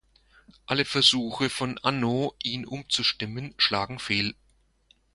[0.65, 4.33] Alle Versuche von Anno ihn umzustimmen schlagen fehl.